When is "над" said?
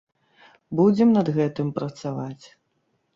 1.17-1.27